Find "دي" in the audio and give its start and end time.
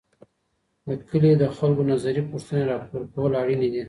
3.73-3.79